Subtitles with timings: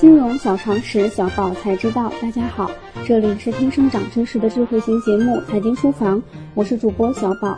[0.00, 2.10] 金融小常识，小宝才知道。
[2.22, 2.70] 大家好，
[3.04, 6.16] 这里是听生长知识的智慧型节目《财经书房》，
[6.54, 7.54] 我是主播小宝。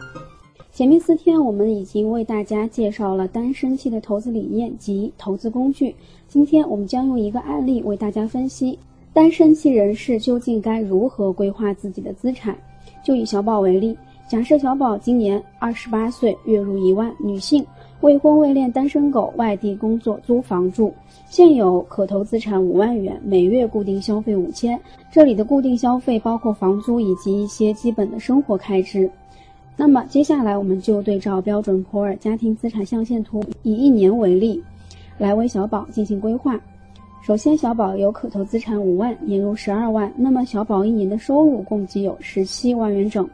[0.72, 5.94] 前面四天我们已经为大家介绍了单身期的投资理念及投资工具，
[6.26, 8.76] 今天我们将用一个案例为大家分析
[9.12, 12.58] 单身期人士究竟该如何规划自己的资产。
[13.04, 13.96] 就以小宝为例，
[14.28, 17.64] 假设小宝今年二十八岁，月入一万，女性。
[18.02, 20.92] 未婚未恋单身狗，外地工作租房住，
[21.28, 24.78] 现有可投资产五万元，每月固定消费五千。
[25.12, 29.08] 这里的固定消费包括房租以及一些基本的生活开支。
[29.76, 34.60] 那么接下来我们就对照标准普尔家庭资产象限图，以一年为例，
[35.16, 36.60] 来为小宝进行规划。
[37.22, 43.30] 首先，小宝有可投资产五万，年入十二万，那么小宝一年的收入共计有十七万元整。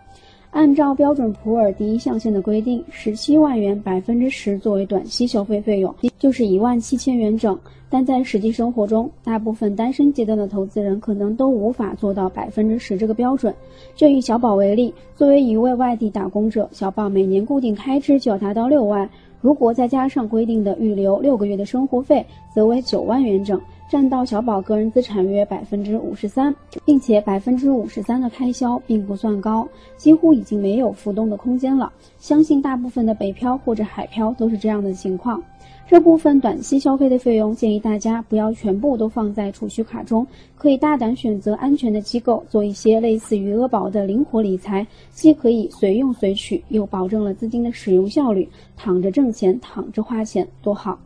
[0.51, 7.57] 按照标准普尔第一象限的规定，十七万元百分之十作为短期消费费用，就是一万七千元整。
[7.91, 13.55] 但在实际生活中，大部分单身阶段的投资人可能都无法做到百分之十这个标准。
[13.95, 19.09] 就以小宝为例，作为一位外地打工者，小宝每年固定开支就要达到六万，
[19.41, 23.59] 如果再加上规定的预留六个月的生活费，则为九万元整。
[23.89, 31.91] 占到小宝个人资产约百分之五十三，并且百分之五十三的开销并不算高，几乎已经没有浮动的空间了。
[32.19, 35.43] 相信大部分的北漂或者海漂都是这样的情况。
[35.87, 48.47] 这部分短期消费的费用，建议大家不要全部都放在储蓄卡中，可以大胆选择安全的机构，做一些类似余额宝的灵活理财，既可以随用随取，又保证了资金的使用效率。
[48.77, 50.99] 躺着挣钱，躺着花钱，多好。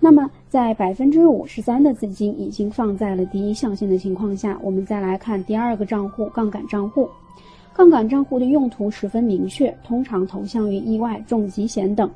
[0.00, 7.08] 那么，在百分之五十三的资金已经放在了第一象限的情况下，我们再来看第二个账户——杠杆账户。
[7.74, 12.10] 杠杆账户的用途十分明确，通常投向于意外、重疾险等。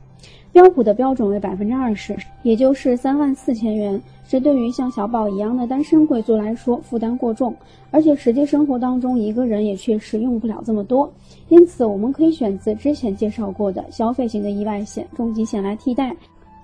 [0.52, 4.00] 标普的标准为百分之二十，也就是三万四千元。
[4.28, 7.54] 这对于像小宝一样的单身贵族来说，负担过重，
[7.90, 11.10] 而且实际生活当中一个人也确实用不了这么多。
[11.48, 16.14] 因此，我们可以选择之前介绍过的消费型的意外险、重疾险来替代。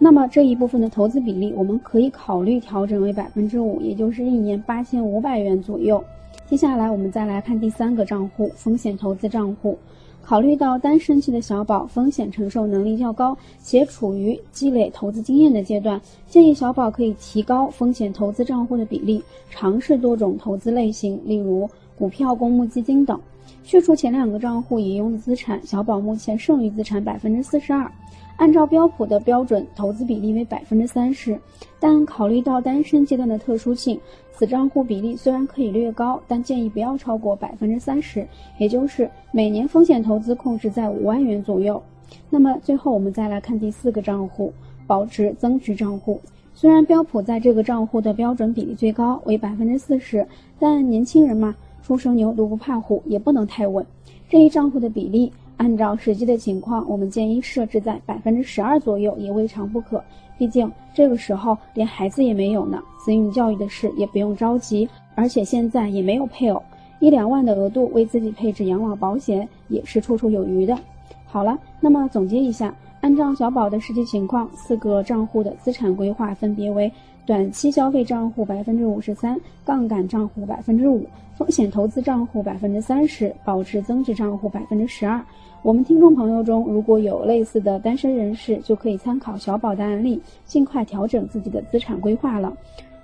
[0.00, 6.03] 那么这一部分的投资比例，我们可以考虑调整为百分之五，也就是一年八千五百元左右。
[6.47, 9.76] 接下来我们再来看第三个账户——风险投资账户。
[10.22, 23.19] 考虑到单身期的小宝风险承受能力较高，且处于积累投资经验的阶段，建议小宝可以提高风险投资账户的比例，尝试多种投资类型，例如股票、公募基金等。
[23.62, 27.91] 去除前两个账户已用的资产，小宝目前剩余资产百分之四十二。
[28.36, 31.36] 按照标普的标准，投资比例为百分之三十，
[31.81, 33.98] 但考虑到单身阶段的特殊性，
[34.32, 38.25] 此账户比例虽然可以略高，但建议不要超过百分之三十，
[38.58, 41.82] 也就是每年风险投资控制在五万元左右。
[42.31, 44.53] 那么最后我们再来看第四个账户——
[44.87, 46.20] 保值增值账户。
[46.54, 50.26] 虽然标普在这个账户的标准比例最高为百分之四十，
[50.60, 53.84] 但年轻人嘛，初生牛犊不怕虎，也不能太稳。
[54.28, 55.33] 这一账户的比例。
[55.59, 60.00] 按照实际的情况，我们建议设置在百分之十二左右也未尝不可。
[60.38, 66.62] 毕竟这个时候连孩子也没有呢，子女教育的事也不用着急，而且现在也没有配偶，
[67.00, 70.78] 一两万的额度为自己配置养老保险也是绰绰有余的。
[71.27, 76.91] 好了，那么总结一下，按照小宝的实际情况，四个账户的资产规划分别为。
[77.26, 81.06] 短期消费账户百分之五十三，杠杆账户百分之五，
[81.37, 85.22] 风险投资账户百分之三十，保值增值账户百分之十二。
[85.62, 92.50] 我们听众朋友中如果有类似的单身人士，就可以参考小宝的案例，尽快调整自己的资产规划了。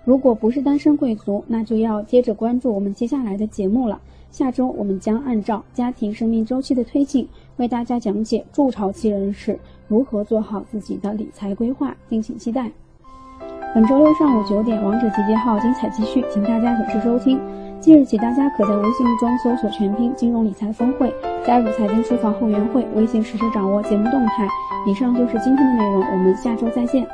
[0.05, 4.01] 如果不是单身贵族，那就要接着关注我们接下来的节目了。
[4.31, 7.29] 下周我们将按照家庭生命周期的推进，
[7.59, 9.57] 为大家讲解筑巢期人士
[9.89, 12.71] 如何做好自己的理财规划，敬请期待。
[13.75, 17.41] 本周六上午九点，王者集结号精彩继续，请大家准时收听。
[17.81, 21.13] 即日起，大家可在微信中搜索全拼“金融理财峰会”，
[21.45, 24.49] 加入财经书房后援会，微信实时掌握节目动态。
[24.87, 27.07] 以上就是今天的内容，我们下周再见。